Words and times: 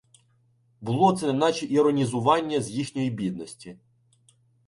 Було 0.81 1.17
це 1.17 1.27
неначе 1.27 1.65
іронізування 1.69 2.61
з 2.61 2.69
їхньої 2.71 3.09
бідності. 3.09 3.77